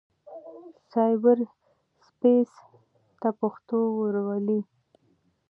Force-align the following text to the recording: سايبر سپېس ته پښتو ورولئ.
سايبر 0.91 1.37
سپېس 2.07 2.51
ته 3.21 3.29
پښتو 3.39 3.77
ورولئ. 3.99 4.61